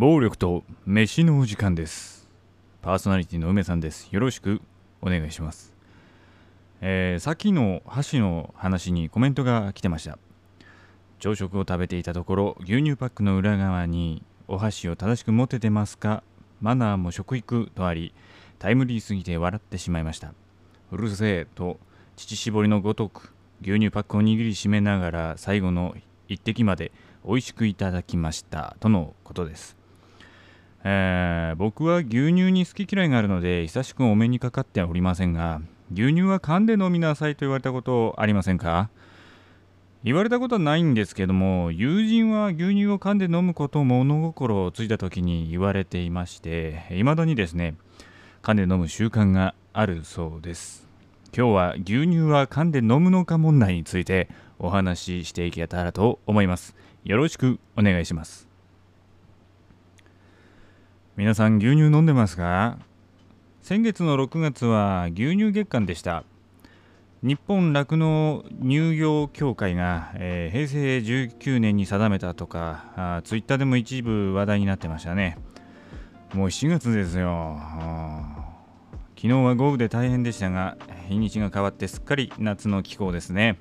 [0.00, 2.26] 暴力と飯のお時間です。
[2.80, 4.08] パーソナリティの梅さんです。
[4.10, 4.62] よろしく
[5.02, 5.74] お願いします。
[6.80, 10.18] えー、さっきの箸の話にコメントが来てました。
[11.18, 16.22] 朝食を食べていたところ牛乳パックの裏側にお箸を正しく持ててますか？
[16.62, 18.14] マナーも食育とあり
[18.58, 20.32] タイムリーすぎて笑ってしまいました。
[20.92, 21.78] うるせえと
[22.16, 25.94] 乳搾りのごとく牛乳パックを握りしめながら最後の
[26.26, 26.90] 一滴まで
[27.22, 28.78] 美味しくいただきました。
[28.80, 29.76] とのことです、
[30.82, 35.60] えー、僕は牛乳に好き嫌いがあるので久しくお目にかかっておりませんが
[35.92, 38.88] 牛乳は噛んで飲みなさいと言われたことありませんか？
[40.02, 47.74] 言われたことはないんですけども友人は牛乳を噛んで飲むことを物心をついた時に言われていまして未だにですね
[48.42, 50.88] 噛んで飲む習慣があるそうです。
[51.36, 54.28] 今日は牛乳は噛んで飲むのか問題について
[54.58, 56.74] お話ししていけたらと思います。
[57.04, 58.49] よろしくお願いします。
[61.20, 62.78] 皆さん牛乳飲んでますか？
[63.60, 66.24] 先月の6月は牛乳月間でした。
[67.22, 75.36] 日本酪農乳業協会が、えー、平成19年に定めたとかあツイッターでも一部話題になってましたね。
[76.32, 77.60] もう7月ですよ。
[79.14, 80.78] 昨日は豪雨で大変でしたが
[81.10, 83.58] 日にちが変わってすっかり夏の気候ですね。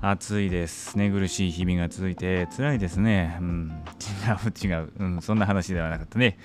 [0.00, 0.96] 暑いです。
[0.98, 3.38] 寝苦しい日々が続いて辛いですね。
[3.40, 3.82] うん、
[4.64, 5.22] 違う違う、うん。
[5.22, 6.38] そんな話ではなかったね。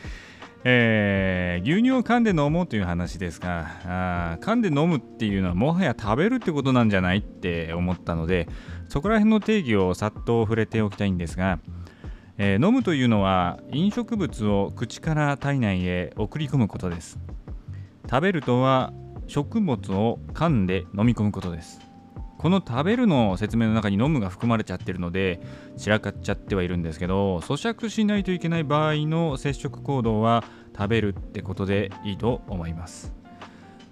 [0.63, 8.47] えー、牛乳を噛んで飲もうという話ですがあ噛んで飲むっていうのはもはや食べるってことなんじゃないって思ったので
[8.87, 11.57] そこら辺の定義をさっと触れておきたいんですが、
[12.37, 17.17] えー、飲むというのは飲食物を口から体内へ送り込むことです
[18.07, 18.93] 食べるとは
[19.25, 21.90] 食物を噛んで飲み込むことです
[22.41, 25.39] この食べるの説明の中に飲むが含まれちゃってるので
[25.77, 30.43] 散らかっちゃってはいるんですけど咀嚼しないといけない場合の接触行動は
[30.75, 33.13] 食べるってことでいいと思います。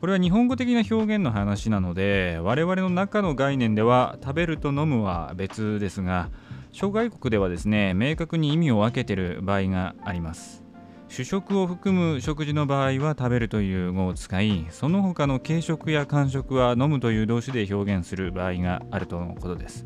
[0.01, 6.29] これは日本語的な表現の話なので我々の中の概念では食べると飲むは別ですが
[6.71, 10.68] 諸外国ではですね明確に意味を分けてる場合があります。
[11.09, 19.85] 主食を含む食事の場合は食べるという語を使いその他の軽食や間食は飲むという動詞で表現する場合があるとのことです、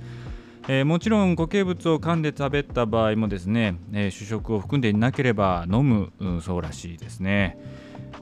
[0.67, 7.57] えー、もちろん固形物を噛んで食べた場合もですね、えー、主食を含んでいなければ飲む、うん、そうらしいですね、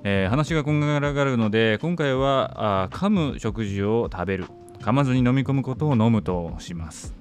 [0.04, 4.46] えー、話がこんがらがるので今回はあ噛む食事を食べる。
[4.82, 7.21] 噛まずに飲み込むことを飲むとします。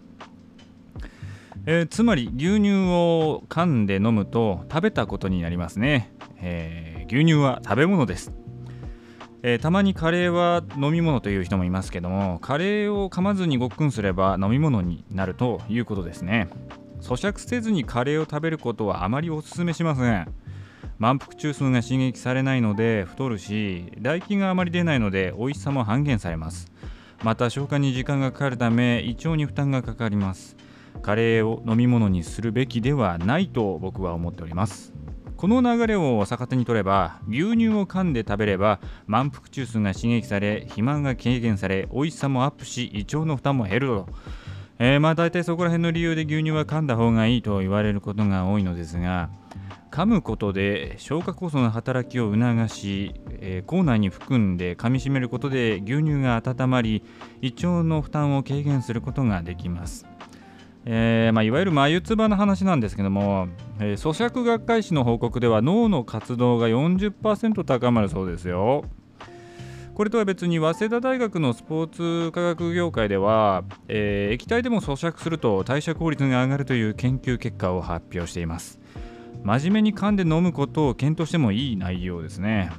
[1.67, 8.33] えー、つまり牛乳を噛んで飲むと食べたことになりますね、えー、牛乳は食べ物です、
[9.43, 16.49] えー、たまにカレーは飲み物という人もいますけどもカレーを噛まずにごっくんすれば飲み物になるということですね。
[17.01, 20.33] 咀嚼せずにカレーを食べることはあまりお勧めしません。
[20.99, 26.71] 満腹中枢が刺激されないので太るし唾液があまり出ないので美味しさも半減されます。
[27.23, 30.57] また消化に時間がかかるため胃腸に負担がかかります。
[31.03, 34.93] カレーを飲み物にするべきではないと僕は思っております。
[35.41, 44.09] この流れを逆手に取れば牛乳を噛んで食べれば満腹中枢が刺激され肥満が軽減され美味しさもアップし胃腸の負担も減ると、
[44.79, 49.31] えー、まあ大体そこら辺の理由で牛乳は噛んだ方がいいと言われることが多いのですが
[49.91, 57.03] 噛むことで消化酵素の働きを促し、えー、口内に含んで噛みしめることで牛乳が温まり
[57.41, 60.10] 胃腸の負担を軽減することができます。
[60.87, 63.49] えーまあ、いわゆる眉唾の話なんですけども、
[63.79, 68.85] えー、咀嚼学会誌の報告では脳の活動が40%高まるそうですよ。
[69.95, 78.81] これとは別に早稲田大学のスポーツ科学業界では、えー、液体でも咀嚼すると代謝効率が上がるという研究結果を発表しています。
[79.45, 82.71] 真面目に噛んで飲むことを検討してもいい内容ですね。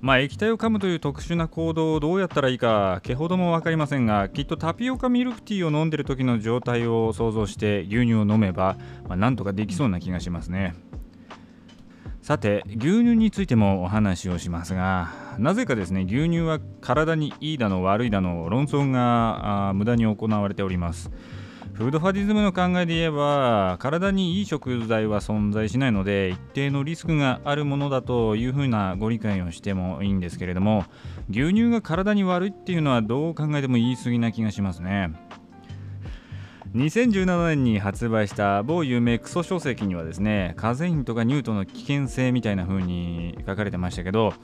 [0.00, 10.74] まあ、液体を噛むという特殊な行動をどうやったらいいか毛ほども分かりませんがきっとタピオカミルクティーを飲んでる時の状態を想像して牛乳を飲めば、まあ、なんとかできそうな気がしますね。
[12.22, 21.10] さて牛乳についてもお話をしますがなぜかですね牛乳は体にいいだの悪いだの論争が無駄に行われております。
[21.74, 30.84] フードファディズムの考えで言えば体にいい食材は存在しないので一定のリスクがあるものだというふうなご理解をしてもいいんですけれども
[31.30, 35.12] 牛乳が体に悪いっていうのはどう考えても言い過ぎな気がしますね。
[36.74, 44.34] 2017年に発売した某有名クソ書籍にはですねカゼインとかニュートの危険性みたいな風に書かれてましたけど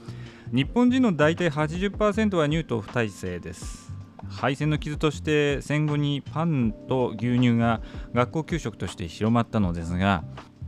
[0.51, 3.86] 日本人の大体80%はニュート不耐性です。
[4.29, 7.81] 敗戦の傷として戦後にパンと牛乳が
[8.13, 10.23] 学校給食として広まったのですが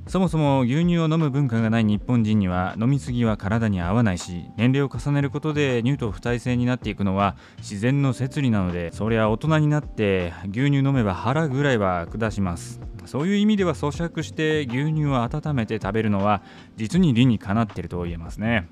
[0.07, 12.81] そもそも牛乳を飲む文化がない日本人には飲みすぎは体に合わないし年齢を重ねることで乳糖不耐性になっていくのは自然の摂理なのでそりゃ大人になって牛乳飲めば腹ぐらいは下します。
[13.05, 16.43] そういう意味では咀嚼して牛乳を温めて食べるのは
[16.75, 18.67] 実に理にかなっていると言えますね。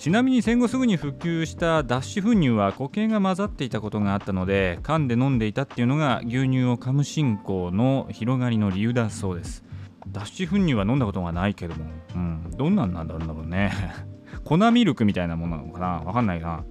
[0.00, 9.62] ちなみに戦後すぐに復旧した脱脂粉乳は固形が混ざっていたことがあったので缶で飲んでいたっていうのが牛乳を噛む進行の広がりの理由だそうです。
[10.08, 13.72] 脱脂粉乳は飲んだことがないけども、うん、どんなんなんだろうね。
[14.42, 16.64] 粉ミルクみたいなものなのかなわかんないな、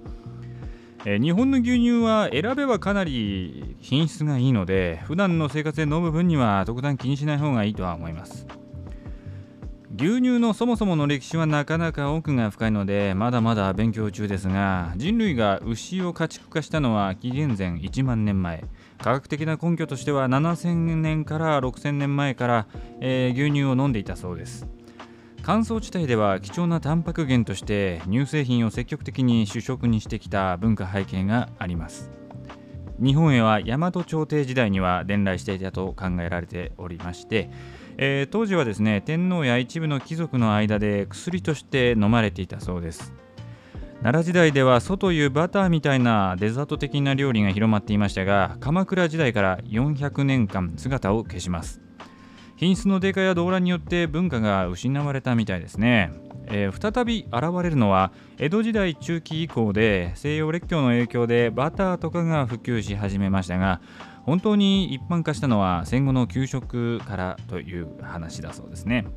[1.06, 8.48] えー、日本の牛乳は選べばかなり品質がいいので普段の生活で飲む分には特段気にしない方がいいとは思います。
[10.02, 18.64] 牛乳のそもそもの歴史はなかなか奥が深いのでまだまだ勉強中ですが人類が牛を家畜化したのは紀元前1万年前。
[18.98, 22.68] 科学的な根拠としては7000年から6000年前から、
[23.02, 24.68] えー、牛乳を飲んでいたそうです。
[25.42, 32.10] 乾燥地帯では貴重なタンパク源として乳製品を積極的に主食にしてきた文化背景があります。
[33.02, 37.50] 日本へは大和朝廷時代には伝来していたと考えられておりまして
[38.02, 43.14] えー、当時はですね天皇や一部の貴族の間で薬として飲まれていたそうです。
[44.02, 51.82] 奈良時代では蘇というバターみたいなデザート的な料理が広まっていましたが鎌倉時代から400年間姿を消します。
[52.56, 56.12] 品質の低下や動乱によって文化が失われたみたいですね、
[56.48, 63.80] えー、再び現れるのは江戸時代中期以降で西洋列強の影響でバターとかが普及し始めましたが
[64.30, 69.08] 本当に一般化したのは戦後の給食からという話だそうですね。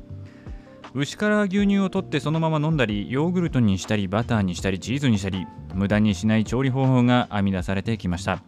[0.95, 5.45] 牛から牛乳を取ってそのまま飲んだりヨーグルトにしたりバターにしたりチーズにしたり
[5.75, 8.41] 無駄にしない調理方法が編み出されてきました。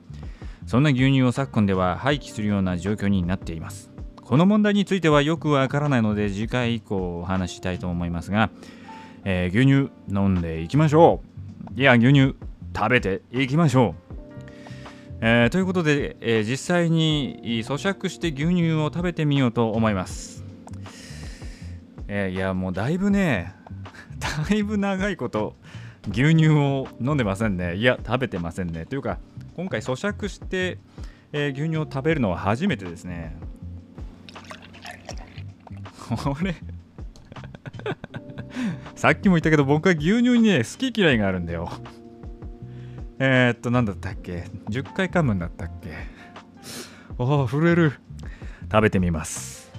[0.66, 3.92] そんな牛乳を昨今では廃棄するような状況になっています。
[4.24, 8.50] この問題についてはよくわからないので次回以降お話したいと思いますが、
[9.24, 11.22] えー、牛乳飲んでいきましょ
[11.78, 11.80] う。
[11.80, 12.36] いや牛乳
[12.76, 14.05] 食べていきましょう。
[15.22, 20.44] えー、ということで、えー、実際に咀嚼して牛乳を食べてみようと思います。
[22.08, 23.56] えー、いやもうだいぶね
[24.48, 25.56] だいぶ長いこと
[26.12, 27.76] 牛乳を飲んでませんね。
[27.76, 28.86] いや食べてませんね。
[28.86, 29.20] というか
[29.56, 30.78] 今回咀嚼して、
[31.32, 33.36] え牛乳を食べるのは初めてですね。
[36.24, 36.56] これ？
[38.96, 41.70] さっきも言ったけど僕は牛乳にね好き嫌いがあるんだよ。
[43.18, 45.96] えー、っと、なんだったっけ ?10 回噛むんだったっけ？
[47.18, 47.94] おお、震える。
[48.70, 49.72] 食べてみます。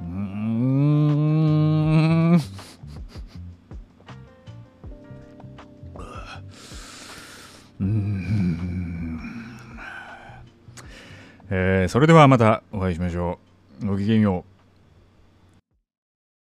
[0.00, 2.38] うん。
[7.80, 9.20] うん。
[11.50, 13.38] え、それではまたお会いしましょ
[13.82, 13.86] う。
[13.86, 14.57] ごきげんよう。